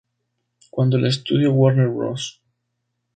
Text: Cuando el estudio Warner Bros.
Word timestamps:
Cuando 0.71 0.97
el 0.97 1.05
estudio 1.05 1.53
Warner 1.53 1.87
Bros. 1.87 2.41